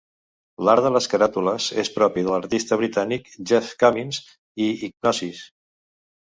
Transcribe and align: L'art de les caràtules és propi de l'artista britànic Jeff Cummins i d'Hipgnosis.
L'art 0.69 0.85
de 0.85 0.91
les 0.95 1.07
caràtules 1.11 1.67
és 1.83 1.91
propi 1.99 2.25
de 2.29 2.33
l'artista 2.33 2.81
britànic 2.81 3.31
Jeff 3.53 3.77
Cummins 3.85 4.21
i 4.25 4.73
d'Hipgnosis. 4.83 5.47